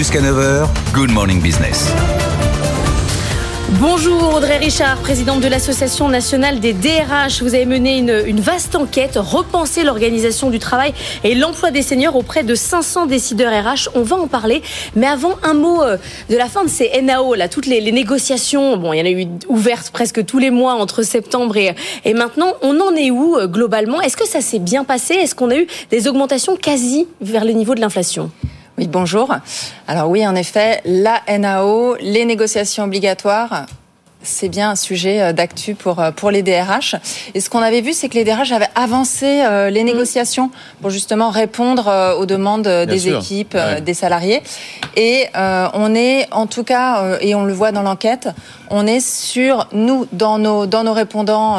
Jusqu'à 0.00 0.22
9h, 0.22 0.66
Good 0.94 1.10
Morning 1.10 1.42
Business. 1.42 1.92
Bonjour 3.72 4.34
Audrey 4.34 4.56
Richard, 4.56 4.96
présidente 4.96 5.42
de 5.42 5.46
l'Association 5.46 6.08
nationale 6.08 6.58
des 6.58 6.72
DRH. 6.72 7.42
Vous 7.42 7.54
avez 7.54 7.66
mené 7.66 7.98
une, 7.98 8.40
vaste 8.40 8.76
enquête, 8.76 9.18
repensé 9.20 9.84
l'organisation 9.84 10.48
du 10.48 10.58
travail 10.58 10.94
et 11.22 11.34
l'emploi 11.34 11.70
des 11.70 11.82
seniors 11.82 12.16
auprès 12.16 12.44
de 12.44 12.54
500 12.54 13.04
décideurs 13.04 13.52
RH. 13.52 13.90
On 13.94 14.00
va 14.00 14.16
en 14.16 14.26
parler. 14.26 14.62
Mais 14.96 15.06
avant, 15.06 15.34
un 15.42 15.52
mot 15.52 15.82
euh, 15.82 15.98
de 16.30 16.36
la 16.38 16.46
fin 16.46 16.64
de 16.64 16.70
ces 16.70 16.90
NAO, 17.02 17.34
là, 17.34 17.48
toutes 17.48 17.66
les, 17.66 17.92
négociations. 17.92 18.78
Bon, 18.78 18.94
il 18.94 19.00
y 19.00 19.02
en 19.02 19.04
a 19.04 19.10
eu 19.10 19.26
ouvertes 19.48 19.90
presque 19.90 20.24
tous 20.24 20.38
les 20.38 20.50
mois 20.50 20.76
entre 20.76 21.02
septembre 21.02 21.58
et, 21.58 21.74
et 22.06 22.14
maintenant. 22.14 22.54
On 22.62 22.80
en 22.80 22.94
est 22.94 23.10
où 23.10 23.36
euh, 23.36 23.46
globalement? 23.46 24.00
Est-ce 24.00 24.16
que 24.16 24.26
ça 24.26 24.40
s'est 24.40 24.60
bien 24.60 24.84
passé? 24.84 25.12
Est-ce 25.12 25.34
qu'on 25.34 25.50
a 25.50 25.56
eu 25.56 25.66
des 25.90 26.08
augmentations 26.08 26.56
quasi 26.56 27.06
vers 27.20 27.44
le 27.44 27.52
niveau 27.52 27.74
de 27.74 27.82
l'inflation? 27.82 28.30
Oui, 28.80 28.88
bonjour. 28.88 29.36
Alors 29.86 30.08
oui, 30.08 30.26
en 30.26 30.34
effet, 30.34 30.80
la 30.86 31.20
NAO, 31.38 31.96
les 32.00 32.24
négociations 32.24 32.84
obligatoires, 32.84 33.66
c'est 34.22 34.48
bien 34.48 34.70
un 34.70 34.76
sujet 34.76 35.20
euh, 35.20 35.32
d'actu 35.32 35.74
pour 35.74 36.00
euh, 36.00 36.10
pour 36.10 36.30
les 36.30 36.42
DRH. 36.42 36.96
Et 37.34 37.40
ce 37.40 37.48
qu'on 37.48 37.60
avait 37.60 37.80
vu, 37.80 37.92
c'est 37.92 38.08
que 38.08 38.14
les 38.14 38.24
DRH 38.24 38.52
avaient 38.52 38.68
avancé 38.74 39.42
euh, 39.42 39.70
les 39.70 39.82
mmh. 39.82 39.86
négociations 39.86 40.50
pour 40.80 40.90
justement 40.90 41.30
répondre 41.30 42.16
aux 42.18 42.26
demandes 42.26 42.68
des 42.68 43.08
équipes, 43.08 43.56
des 43.84 43.94
salariés. 43.94 44.42
Et 44.96 45.26
on 45.34 45.94
est, 45.94 46.26
en 46.32 46.46
tout 46.46 46.64
cas, 46.64 47.18
et 47.20 47.34
on 47.34 47.44
le 47.44 47.52
voit 47.52 47.72
dans 47.72 47.82
l'enquête, 47.82 48.28
on 48.70 48.86
est 48.86 49.00
sur 49.00 49.68
nous 49.72 50.06
dans 50.12 50.38
nos 50.38 50.66
dans 50.66 50.84
nos 50.84 50.92
répondants 50.92 51.58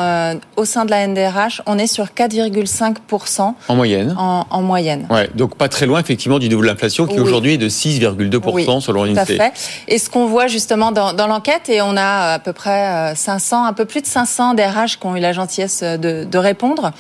au 0.55 0.66
sein 0.66 0.86
de 0.86 0.91
la 0.91 1.08
NDRH, 1.08 1.62
on 1.66 1.78
est 1.78 1.88
sur 1.88 2.05
4,5 2.05 3.54
en 3.68 3.76
moyenne. 3.76 4.16
En, 4.18 4.46
en, 4.50 4.62
moyenne. 4.62 5.07
Ouais, 5.10 5.30
donc 5.35 5.55
pas 5.55 5.70
très 5.70 5.85
loin 5.85 6.00
effectivement 6.00 6.40
du 6.40 6.50
niveau 6.50 6.62
de 6.62 6.68
l'inflation 6.68 7.05
qui 7.05 7.20
aujourd'hui 7.20 7.54
est 7.54 7.57
de 7.57 7.70
6,2 7.70 8.82
selon 8.82 9.04
l'UNICEF. 9.04 9.26
Tout 9.26 9.34
à 9.34 9.52
fait. 9.52 9.54
Et 9.88 9.98
ce 9.98 10.10
qu'on 10.10 10.26
voit 10.26 10.48
justement 10.48 10.91
dans, 10.91 11.13
dans 11.13 11.28
l'enquête, 11.28 11.70
et 11.70 11.82
on 11.82 11.96
a 11.98 12.34
à 12.34 12.40
peu 12.40 12.51
près 12.52 13.13
500, 13.16 13.66
euh, 13.66 13.68
un 13.68 13.74
peu 13.74 13.85
plus 13.85 14.02
de 14.02 14.07
500 14.07 14.54
DRH 14.54 14.99
qui 14.99 15.05
ont 15.05 15.16
eu 15.16 15.20
la 15.20 15.34
gentillesse 15.34 15.84
de, 15.84 16.24
de 16.24 16.38
répondre. 16.38 16.91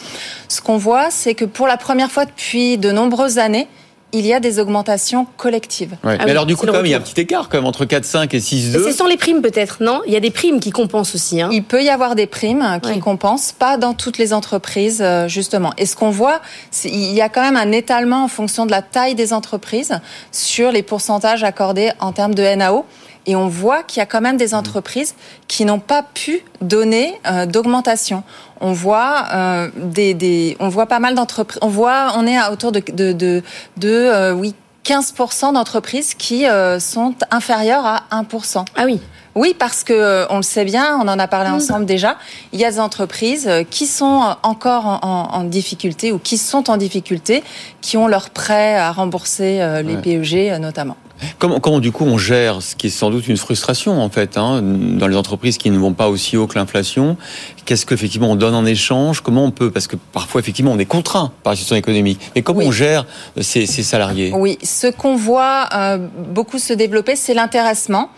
Ce 0.47 0.61
qu'on 0.61 0.77
voit, 0.77 1.11
c'est 1.11 1.35
que 1.35 1.45
pour 1.45 1.67
la 1.67 1.77
première 1.77 2.11
fois 2.11 2.25
depuis 2.25 2.77
de 2.77 2.91
nombreuses 2.91 3.37
années, 3.37 3.67
il 4.13 4.25
y 4.25 4.33
a 4.33 4.39
des 4.39 4.59
augmentations 4.59 5.25
collectives. 5.37 5.95
Ah 6.03 6.17
mais 6.25 6.31
alors 6.31 6.45
du 6.45 6.55
coup, 6.55 6.65
quand 6.65 6.73
même, 6.73 6.85
il 6.85 6.91
y 6.91 6.93
a 6.93 6.97
un 6.97 7.01
petit 7.01 7.19
écart 7.19 7.49
quand 7.49 7.57
même 7.57 7.65
entre 7.65 7.85
4,5 7.85 8.35
et 8.35 8.39
6,2. 8.39 8.83
C'est 8.83 8.93
sans 8.93 9.07
les 9.07 9.17
primes 9.17 9.41
peut-être, 9.41 9.77
non? 9.81 10.01
Il 10.05 10.13
y 10.13 10.15
a 10.15 10.19
des 10.19 10.31
primes 10.31 10.59
qui 10.59 10.71
compensent 10.71 11.15
aussi. 11.15 11.41
Hein. 11.41 11.49
Il 11.51 11.63
peut 11.63 11.83
y 11.83 11.89
avoir 11.89 12.15
des 12.15 12.27
primes 12.27 12.79
qui 12.81 12.99
compensent, 12.99 13.53
pas 13.53 13.77
dans 13.77 13.93
toutes 13.93 14.17
les 14.17 14.33
entreprises 14.33 15.01
euh, 15.01 15.27
justement. 15.27 15.73
Et 15.77 15.85
ce 15.85 15.95
qu'on 15.95 16.09
voit, 16.09 16.41
il 16.83 17.13
y 17.13 17.21
a 17.21 17.29
quand 17.29 17.41
même 17.41 17.57
un 17.57 17.71
étalement 17.71 18.23
en 18.23 18.27
fonction 18.27 18.65
de 18.65 18.71
la 18.71 18.81
taille 18.81 19.15
des 19.15 19.33
entreprises 19.33 19.99
sur 20.31 20.71
les 20.71 20.83
pourcentages 20.83 21.43
accordés 21.43 21.91
en 21.99 22.11
termes 22.11 22.35
de 22.35 22.43
NAO. 22.55 22.85
Et 23.25 23.35
on 23.35 23.47
voit 23.47 23.83
qu'il 23.83 23.99
y 23.99 24.03
a 24.03 24.05
quand 24.05 24.21
même 24.21 24.37
des 24.37 24.53
entreprises 24.53 25.15
qui 25.47 25.65
n'ont 25.65 25.79
pas 25.79 26.03
pu 26.03 26.43
donner 26.61 27.19
euh, 27.27 27.45
d'augmentation. 27.45 28.23
On 28.61 28.73
voit 28.73 29.25
euh, 29.33 29.69
des, 29.75 30.13
des, 30.13 30.55
on 30.59 30.69
voit 30.69 30.85
pas 30.85 30.99
mal 30.99 31.15
d'entreprises. 31.15 31.59
On 31.61 31.67
voit, 31.67 32.13
on 32.15 32.27
est 32.27 32.37
à 32.37 32.51
autour 32.51 32.71
de 32.71 32.81
de 32.93 33.11
de, 33.11 33.43
de 33.77 33.89
euh, 33.89 34.33
oui 34.33 34.55
15% 34.85 35.53
d'entreprises 35.53 36.13
qui 36.15 36.47
euh, 36.47 36.79
sont 36.79 37.13
inférieures 37.29 37.85
à 37.85 38.03
1%. 38.11 38.65
Ah 38.75 38.83
oui. 38.85 38.99
Oui, 39.33 39.55
parce 39.57 39.83
que 39.83 40.25
on 40.29 40.37
le 40.37 40.43
sait 40.43 40.65
bien, 40.65 40.97
on 41.01 41.07
en 41.07 41.17
a 41.17 41.27
parlé 41.27 41.49
mm. 41.49 41.53
ensemble 41.53 41.85
déjà. 41.85 42.17
Il 42.51 42.59
y 42.59 42.65
a 42.65 42.71
des 42.71 42.79
entreprises 42.79 43.49
qui 43.69 43.87
sont 43.87 44.35
encore 44.43 44.85
en, 44.85 45.29
en, 45.31 45.43
difficulté 45.45 46.11
ou 46.11 46.19
qui 46.19 46.37
sont 46.37 46.69
en 46.69 46.75
difficulté, 46.75 47.43
qui 47.79 47.95
ont 47.95 48.07
leurs 48.07 48.31
prêts 48.31 48.75
à 48.75 48.91
rembourser 48.91 49.81
les 49.85 49.95
PEG 49.95 50.59
notamment. 50.59 50.97
Comment, 51.39 51.59
comment, 51.59 51.79
du 51.79 51.91
coup 51.91 52.05
on 52.05 52.17
gère 52.17 52.61
ce 52.61 52.75
qui 52.75 52.87
est 52.87 52.91
sans 52.91 53.09
doute 53.09 53.27
une 53.27 53.37
frustration 53.37 54.01
en 54.01 54.09
fait 54.09 54.37
hein, 54.37 54.61
dans 54.61 55.07
les 55.07 55.15
entreprises 55.15 55.57
qui 55.57 55.69
ne 55.69 55.77
vont 55.77 55.93
pas 55.93 56.09
aussi 56.09 56.37
haut 56.37 56.47
que 56.47 56.57
l'inflation? 56.57 57.17
Qu'est-ce 57.65 57.85
qu'effectivement 57.85 58.31
on 58.31 58.35
donne 58.35 58.55
en 58.55 58.65
échange? 58.65 59.21
Comment 59.21 59.45
on 59.45 59.51
peut 59.51 59.71
Parce 59.71 59.87
que 59.87 59.95
parfois 59.95 60.41
effectivement 60.41 60.71
on 60.71 60.79
est 60.79 60.85
contraint 60.85 61.31
par 61.43 61.53
la 61.53 61.57
situation 61.57 61.75
économique. 61.75 62.19
Mais 62.35 62.41
comment 62.41 62.61
on 62.61 62.71
gère 62.71 63.05
ces, 63.39 63.65
ces, 63.65 63.83
salariés? 63.83 64.31
Oui, 64.35 64.57
ce 64.63 64.87
qu'on 64.87 65.15
voit 65.15 65.69
euh, 65.73 65.97
beaucoup 66.33 66.59
se 66.59 66.73
développer, 66.73 67.15
c'est 67.15 67.33
l'intéressement. 67.33 68.09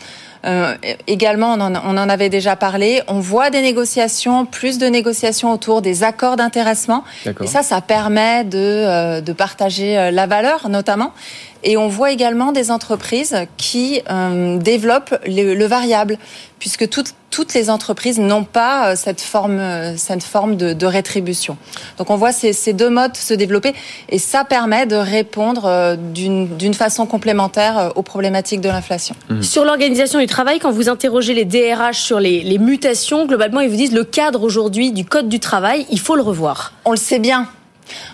Euh, 0.45 0.75
également, 1.07 1.53
on 1.53 1.61
en, 1.61 1.73
on 1.73 1.97
en, 1.97 2.09
avait 2.09 2.29
déjà 2.29 2.55
parlé. 2.55 3.01
On 3.07 3.19
voit 3.19 3.49
des 3.49 3.61
négociations, 3.61 4.45
plus 4.45 4.77
de 4.77 4.87
négociations 4.87 5.53
autour 5.53 5.81
des 5.81 6.03
accords 6.03 6.35
d'intéressement. 6.35 7.03
Et 7.41 7.47
ça, 7.47 7.63
ça 7.63 7.79
permet 7.81 8.43
de, 8.43 8.57
euh, 8.57 9.21
de 9.21 9.33
partager 9.33 9.97
euh, 9.97 10.11
la 10.11 10.27
valeur, 10.27 10.67
notamment. 10.67 11.13
Et 11.63 11.77
on 11.77 11.87
voit 11.87 12.11
également 12.11 12.51
des 12.51 12.71
entreprises 12.71 13.35
qui 13.57 14.01
euh, 14.09 14.57
développent 14.57 15.15
le, 15.25 15.53
le, 15.53 15.65
variable, 15.65 16.17
puisque 16.59 16.89
toutes, 16.89 17.13
toutes 17.29 17.53
les 17.53 17.69
entreprises 17.69 18.19
n'ont 18.19 18.43
pas 18.43 18.89
euh, 18.91 18.95
cette 18.95 19.21
forme, 19.21 19.59
euh, 19.59 19.95
cette 19.95 20.23
forme 20.23 20.57
de, 20.57 20.73
de 20.73 20.85
rétribution. 20.85 21.57
Donc 21.97 22.09
on 22.09 22.17
voit 22.17 22.33
ces, 22.33 22.51
ces, 22.51 22.73
deux 22.73 22.89
modes 22.89 23.15
se 23.15 23.33
développer, 23.33 23.73
et 24.09 24.19
ça 24.19 24.43
permet 24.43 24.85
de 24.85 24.97
répondre 24.97 25.95
d'une 26.13 26.73
façon 26.73 27.05
complémentaire 27.05 27.93
aux 27.95 28.03
problématiques 28.03 28.61
de 28.61 28.69
l'inflation. 28.69 29.15
Mmh. 29.29 29.41
Sur 29.41 29.63
l'organisation 29.63 30.19
du 30.19 30.27
travail, 30.27 30.59
quand 30.59 30.71
vous 30.71 30.89
interrogez 30.89 31.33
les 31.33 31.45
DRH 31.45 31.99
sur 32.01 32.19
les, 32.19 32.41
les 32.41 32.57
mutations, 32.57 33.25
globalement, 33.25 33.61
ils 33.61 33.69
vous 33.69 33.77
disent 33.77 33.93
le 33.93 34.03
cadre 34.03 34.43
aujourd'hui 34.43 34.91
du 34.91 35.05
code 35.05 35.29
du 35.29 35.39
travail, 35.39 35.85
il 35.89 35.99
faut 35.99 36.15
le 36.15 36.21
revoir. 36.21 36.73
On 36.83 36.91
le 36.91 36.97
sait 36.97 37.19
bien. 37.19 37.47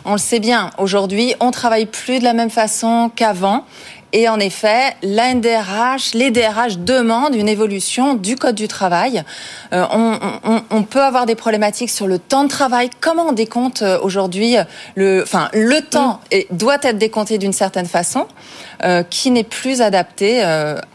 On 0.06 0.14
le 0.14 0.18
sait 0.18 0.40
bien, 0.40 0.72
aujourd'hui, 0.78 1.36
on 1.40 1.52
travaille 1.52 1.86
plus 1.86 2.20
de 2.20 2.24
la 2.24 2.34
même 2.34 2.50
façon 2.50 3.12
qu'avant. 3.16 3.66
Et 4.12 4.28
en 4.28 4.40
effet, 4.40 4.96
la 5.04 5.34
NDRH, 5.36 6.14
les 6.16 6.32
DRH 6.32 6.80
demandent 6.80 7.36
une 7.36 7.48
évolution 7.48 8.16
du 8.16 8.36
code 8.36 8.56
du 8.56 8.68
travail. 8.68 9.24
Euh, 9.72 9.86
on, 9.92 10.84
peut 10.84 11.02
avoir 11.02 11.28
des 11.28 11.36
problématiques 11.36 11.92
sur 11.92 12.08
le 12.08 12.18
temps 12.18 12.44
de 12.44 12.50
travail. 12.50 12.90
Comment 13.02 13.28
on 13.30 13.32
décompte 13.34 13.84
euh, 13.84 14.00
aujourd'hui 14.02 14.56
le, 14.96 15.22
enfin, 15.22 15.50
le 15.54 15.82
temps 15.82 16.22
mm. 16.34 16.56
doit 16.56 16.78
être 16.82 16.98
décompté 16.98 17.38
d'une 17.38 17.54
certaine 17.54 17.86
façon, 17.86 18.26
euh, 18.84 19.04
qui 19.04 19.30
n'est 19.30 19.44
plus 19.44 19.82
adapté 19.82 20.42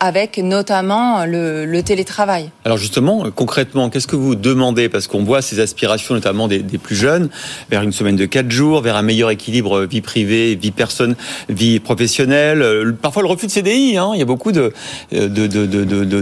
avec 0.01 0.39
notamment 0.39 1.25
le, 1.25 1.81
télétravail? 1.83 2.51
Alors 2.65 2.79
justement, 2.79 3.31
concrètement, 3.31 3.91
qu'est-ce 3.91 4.09
que 4.09 4.17
vous 4.17 4.35
demandez? 4.35 4.89
Parce 4.89 5.07
qu'on 5.07 5.23
voit 5.23 5.43
ces 5.43 5.61
aspirations, 5.61 6.15
notamment 6.15 6.49
des, 6.49 6.63
plus 6.79 6.97
jeunes, 6.97 7.29
vers 7.71 7.83
une 7.83 7.93
semaine 7.93 8.17
de 8.17 8.27
quatre 8.27 8.51
jours, 8.51 8.81
vers 8.81 8.97
un 8.97 9.03
meilleur 9.03 9.31
équilibre 9.31 9.83
vie 9.83 10.01
privée, 10.01 10.57
vie 10.57 10.73
personne, 10.73 11.15
vie 11.49 11.79
professionnelle 11.79 12.63
parfois 13.05 13.23
le 13.23 13.29
refus 13.29 13.47
de 13.47 13.53
CDI. 13.53 13.99
Hein. 13.99 14.13
Il 14.15 14.19
y 14.19 14.23
a 14.23 14.25
beaucoup 14.25 14.51
de, 14.51 14.73
de, 15.13 15.29
de, 15.29 15.67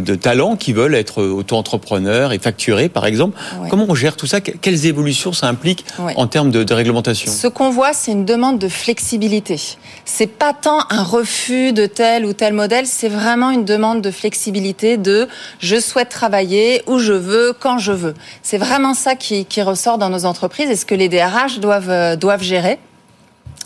de, 0.00 0.14
talents 0.16 0.56
qui 0.56 0.72
veulent 0.72 0.96
être 0.96 1.22
auto-entrepreneurs 1.22 2.32
et 2.32 2.40
facturer, 2.40 2.88
par 2.88 3.06
exemple. 3.06 3.38
Comment 3.70 3.86
on 3.88 3.94
gère 3.94 4.16
tout 4.16 4.26
ça? 4.26 4.40
Quelles 4.40 4.86
évolutions 4.86 5.32
ça 5.32 5.46
implique 5.46 5.84
en 6.16 6.26
termes 6.26 6.50
de, 6.50 6.74
réglementation? 6.74 7.30
Ce 7.30 7.46
qu'on 7.46 7.70
voit, 7.70 7.92
c'est 7.92 8.10
une 8.10 8.24
demande 8.24 8.58
de 8.58 8.68
flexibilité. 8.68 9.60
C'est 10.04 10.26
pas 10.26 10.52
tant 10.54 10.80
un 10.90 11.04
refus 11.04 11.72
de 11.72 11.86
tel 11.86 12.26
ou 12.26 12.32
tel 12.32 12.52
modèle, 12.52 12.86
c'est 12.86 13.08
vraiment 13.08 13.50
une 13.50 13.64
demande 13.64 14.02
de 14.02 14.10
flexibilité 14.10 14.96
de 14.96 15.28
je 15.60 15.78
souhaite 15.78 16.08
travailler 16.08 16.82
où 16.88 16.98
je 16.98 17.12
veux, 17.12 17.54
quand 17.58 17.78
je 17.78 17.92
veux. 17.92 18.14
C'est 18.42 18.58
vraiment 18.58 18.94
ça 18.94 19.14
qui, 19.14 19.44
qui 19.44 19.62
ressort 19.62 19.98
dans 19.98 20.10
nos 20.10 20.24
entreprises 20.24 20.68
et 20.68 20.74
ce 20.74 20.84
que 20.84 20.96
les 20.96 21.08
DRH 21.08 21.60
doivent, 21.60 21.90
euh, 21.90 22.16
doivent 22.16 22.42
gérer. 22.42 22.80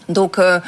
Donc, 0.08 0.38
euh, 0.38 0.60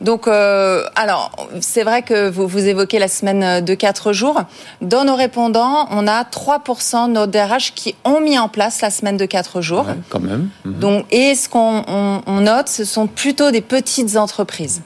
donc, 0.00 0.28
euh, 0.28 0.84
alors, 0.94 1.32
c'est 1.60 1.82
vrai 1.82 2.02
que 2.02 2.28
vous, 2.28 2.46
vous 2.46 2.66
évoquez 2.66 2.98
la 2.98 3.08
semaine 3.08 3.64
de 3.64 3.74
quatre 3.74 4.12
jours. 4.12 4.42
Dans 4.82 5.04
nos 5.04 5.16
répondants, 5.16 5.88
on 5.90 6.06
a 6.06 6.22
3% 6.22 7.08
de 7.08 7.12
nos 7.12 7.26
DRH 7.26 7.72
qui 7.74 7.94
ont 8.04 8.20
mis 8.20 8.38
en 8.38 8.48
place 8.48 8.80
la 8.80 8.90
semaine 8.90 9.16
de 9.16 9.26
quatre 9.26 9.60
jours. 9.60 9.86
quand 10.10 10.20
même. 10.20 10.48
Mhm. 10.64 10.78
Donc, 10.78 11.06
et 11.10 11.34
ce 11.34 11.48
qu'on 11.48 11.82
on, 12.26 12.40
note, 12.40 12.68
ce 12.68 12.84
sont 12.84 13.06
plutôt 13.06 13.50
des 13.50 13.62
petites 13.62 14.16
entreprises. 14.16 14.82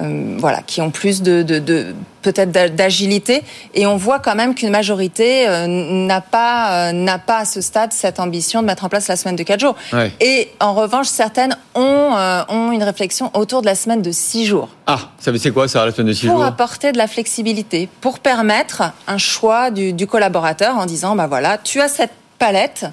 Euh, 0.00 0.36
voilà, 0.38 0.62
qui 0.62 0.80
ont 0.80 0.90
plus 0.90 1.20
de, 1.20 1.42
de, 1.42 1.58
de 1.58 1.94
peut-être 2.22 2.50
d'agilité. 2.50 3.42
Et 3.74 3.86
on 3.86 3.96
voit 3.96 4.20
quand 4.20 4.34
même 4.34 4.54
qu'une 4.54 4.70
majorité 4.70 5.46
euh, 5.46 5.66
n'a 5.66 6.22
pas 6.22 6.88
euh, 6.88 6.92
n'a 6.92 7.18
pas 7.18 7.40
à 7.40 7.44
ce 7.44 7.60
stade 7.60 7.92
cette 7.92 8.18
ambition 8.18 8.62
de 8.62 8.66
mettre 8.66 8.86
en 8.86 8.88
place 8.88 9.08
la 9.08 9.16
semaine 9.16 9.36
de 9.36 9.42
4 9.42 9.60
jours. 9.60 9.76
Et 10.20 10.50
en 10.60 10.72
revanche, 10.72 11.08
certaines 11.08 11.56
ont 11.74 11.91
ont 12.12 12.72
une 12.72 12.82
réflexion 12.82 13.30
autour 13.34 13.60
de 13.60 13.66
la 13.66 13.74
semaine 13.74 14.02
de 14.02 14.12
6 14.12 14.46
jours. 14.46 14.68
Ah, 14.86 15.10
ça 15.18 15.32
c'est 15.36 15.50
quoi 15.50 15.68
ça 15.68 15.84
la 15.84 15.92
semaine 15.92 16.08
de 16.08 16.12
6 16.12 16.26
jours 16.26 16.34
Pour 16.36 16.44
apporter 16.44 16.92
de 16.92 16.98
la 16.98 17.06
flexibilité, 17.06 17.88
pour 18.00 18.18
permettre 18.18 18.82
un 19.06 19.18
choix 19.18 19.70
du, 19.70 19.92
du 19.92 20.06
collaborateur 20.06 20.76
en 20.76 20.86
disant 20.86 21.16
bah 21.16 21.26
voilà, 21.26 21.58
tu 21.58 21.80
as 21.80 21.88
cette 21.88 22.12
palette 22.38 22.86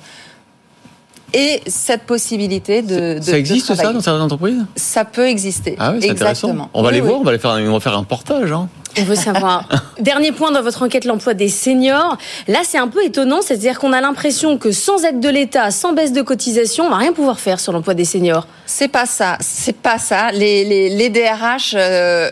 et 1.34 1.62
cette 1.68 2.04
possibilité 2.04 2.82
de, 2.82 3.20
de 3.20 3.22
ça 3.22 3.38
existe 3.38 3.74
ça 3.76 3.94
dans 3.94 4.02
certaines 4.02 4.24
entreprises? 4.24 4.66
Ça 4.76 5.06
peut 5.06 5.28
exister. 5.28 5.76
Ah 5.80 5.92
oui, 5.92 6.00
c'est 6.02 6.10
intéressant. 6.10 6.70
On 6.74 6.82
va 6.82 6.92
les 6.92 7.02
voir, 7.02 7.20
on 7.20 7.24
va 7.24 7.32
les 7.32 7.40
faire, 7.40 7.52
on 7.52 7.74
va 7.74 7.80
faire 7.80 7.98
un 7.98 8.04
portage. 8.04 8.52
Hein. 8.52 8.68
On 8.98 9.04
veut 9.04 9.16
savoir. 9.16 9.68
Dernier 10.00 10.32
point 10.32 10.52
dans 10.52 10.62
votre 10.62 10.84
enquête, 10.84 11.06
l'emploi 11.06 11.34
des 11.34 11.50
seniors. 11.50 12.18
Là, 12.48 12.60
c'est 12.64 12.78
un 12.78 12.88
peu 12.88 13.04
étonnant, 13.04 13.42
c'est-à-dire 13.42 13.80
qu'on 13.80 13.94
a 13.94 14.02
l'impression 14.02 14.58
que 14.58 14.72
sans 14.72 15.04
aide 15.04 15.20
de 15.20 15.30
l'État, 15.30 15.72
sans 15.72 15.94
baisse 15.94 16.14
de 16.14 16.22
cotisation, 16.22 16.86
on 16.86 16.90
va 16.90 16.98
rien 16.98 17.14
pouvoir 17.14 17.40
faire 17.40 17.60
sur 17.60 17.72
l'emploi 17.72 17.94
des 17.94 18.06
seniors. 18.06 18.48
C'est 18.66 18.88
pas 18.88 19.06
ça. 19.06 19.38
C'est 19.40 19.78
pas 19.78 19.98
ça. 20.00 20.32
Les, 20.32 20.64
les, 20.66 20.90
les 20.90 21.10
DRH. 21.10 21.76
Euh 21.76 22.30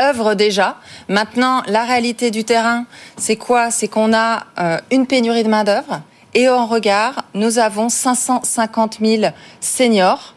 œuvrent 0.00 0.34
déjà. 0.34 0.76
Maintenant, 1.08 1.62
la 1.68 1.84
réalité 1.84 2.32
du 2.32 2.42
terrain, 2.42 2.84
c'est 3.16 3.36
quoi? 3.36 3.70
C'est 3.70 3.86
qu'on 3.86 4.12
a 4.12 4.44
euh, 4.58 4.78
une 4.90 5.06
pénurie 5.06 5.44
de 5.44 5.48
main-d'œuvre 5.48 6.00
et 6.34 6.48
en 6.48 6.66
regard, 6.66 7.24
nous 7.34 7.58
avons 7.58 7.88
550 7.88 8.98
000 9.00 9.32
seniors 9.60 10.33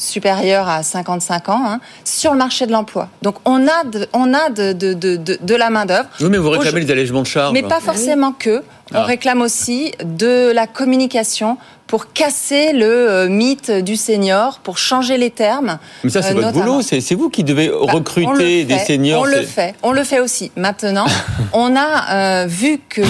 supérieurs 0.00 0.68
à 0.68 0.82
55 0.82 1.48
ans 1.48 1.62
hein, 1.64 1.80
sur 2.04 2.32
le 2.32 2.38
marché 2.38 2.66
de 2.66 2.72
l'emploi. 2.72 3.08
Donc 3.22 3.36
on 3.44 3.66
a 3.66 3.84
de, 3.84 4.08
on 4.12 4.34
a 4.34 4.50
de, 4.50 4.72
de, 4.72 4.94
de, 4.94 5.16
de 5.16 5.54
la 5.54 5.70
main 5.70 5.86
d'œuvre. 5.86 6.08
Oui, 6.20 6.28
mais 6.30 6.38
vous 6.38 6.50
réclamez 6.50 6.80
les 6.80 6.90
allègements 6.90 7.22
de 7.22 7.26
charges. 7.26 7.52
Mais 7.52 7.62
pas 7.62 7.80
forcément 7.80 8.32
que. 8.32 8.62
On 8.92 8.96
ah. 8.96 9.04
réclame 9.04 9.40
aussi 9.40 9.92
de 10.02 10.50
la 10.50 10.66
communication 10.66 11.58
pour 11.86 12.12
casser 12.12 12.72
le 12.72 12.86
euh, 12.86 13.28
mythe 13.28 13.70
du 13.70 13.94
senior, 13.94 14.58
pour 14.60 14.78
changer 14.78 15.16
les 15.16 15.30
termes. 15.30 15.78
Mais 16.02 16.10
ça, 16.10 16.22
c'est 16.22 16.32
euh, 16.32 16.40
votre 16.40 16.52
boulot. 16.52 16.82
C'est 16.82 17.14
vous 17.14 17.30
qui 17.30 17.44
devez 17.44 17.68
bah, 17.68 17.92
recruter 17.92 18.64
des 18.64 18.78
seniors. 18.78 19.22
On 19.22 19.24
le 19.24 19.42
fait. 19.42 19.74
On 19.84 19.92
le 19.92 20.02
fait 20.02 20.18
aussi. 20.18 20.50
Maintenant, 20.56 21.06
on 21.52 21.76
a 21.76 22.42
euh, 22.42 22.46
vu 22.46 22.80
que 22.88 23.00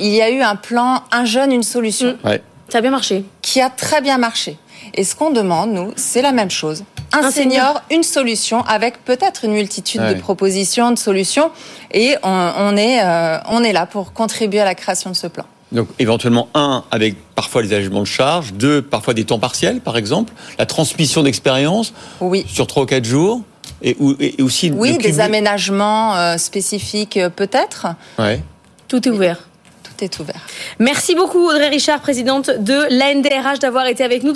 il 0.00 0.08
y 0.08 0.22
a 0.22 0.30
eu 0.30 0.40
un 0.40 0.56
plan 0.56 1.02
un 1.12 1.24
jeune 1.24 1.52
une 1.52 1.62
solution. 1.62 2.16
Ouais. 2.24 2.42
Ça 2.68 2.78
a 2.78 2.80
bien 2.80 2.90
marché. 2.90 3.24
Qui 3.42 3.60
a 3.60 3.70
très 3.70 4.00
bien 4.00 4.18
marché. 4.18 4.56
Et 4.94 5.04
ce 5.04 5.14
qu'on 5.14 5.30
demande, 5.30 5.72
nous, 5.72 5.92
c'est 5.96 6.22
la 6.22 6.32
même 6.32 6.50
chose. 6.50 6.84
Un, 7.12 7.30
senior, 7.30 7.82
une 7.90 8.02
solution, 8.02 8.62
avec 8.62 9.04
peut-être 9.04 9.44
une 9.44 9.52
multitude 9.52 10.00
de 10.00 10.14
propositions, 10.14 10.90
de 10.90 10.98
solutions. 10.98 11.50
Et 11.92 12.16
on, 12.22 12.76
est, 12.76 13.02
euh, 13.02 13.38
on 13.48 13.62
est 13.62 13.72
là 13.72 13.86
pour 13.86 14.12
contribuer 14.12 14.60
à 14.60 14.64
la 14.64 14.74
création 14.74 15.10
de 15.10 15.16
ce 15.16 15.26
plan. 15.26 15.44
Donc 15.72 15.88
éventuellement 15.98 16.48
un 16.54 16.84
avec 16.90 17.16
parfois 17.34 17.62
les 17.62 17.72
allégements 17.72 18.00
de 18.00 18.06
charges, 18.06 18.52
deux 18.52 18.82
parfois 18.82 19.14
des 19.14 19.24
temps 19.24 19.38
partiels 19.38 19.80
par 19.80 19.96
exemple, 19.96 20.32
la 20.58 20.66
transmission 20.66 21.22
d'expérience 21.22 21.94
oui. 22.20 22.44
sur 22.46 22.66
trois 22.66 22.82
ou 22.82 22.86
quatre 22.86 23.06
jours. 23.06 23.40
Et, 23.84 23.96
aussi 24.40 24.70
oui, 24.70 24.96
des 24.98 25.18
aménagements 25.18 26.14
euh, 26.16 26.36
spécifiques 26.36 27.16
euh, 27.16 27.30
peut-être. 27.30 27.88
Ouais. 28.16 28.40
Tout 28.86 29.08
est 29.08 29.10
ouvert. 29.10 29.48
Tout 29.82 30.04
est 30.04 30.20
ouvert. 30.20 30.40
Merci 30.78 31.16
beaucoup 31.16 31.48
Audrey 31.48 31.68
Richard, 31.68 32.00
présidente 32.00 32.50
de 32.60 32.74
l'ANDRH, 32.90 33.58
d'avoir 33.58 33.86
été 33.86 34.04
avec 34.04 34.22
nous. 34.22 34.30